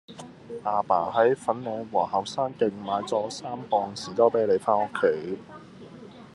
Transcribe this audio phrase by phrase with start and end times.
[0.65, 5.37] 亞爸喺粉嶺皇后山徑買左三磅士多啤梨返屋企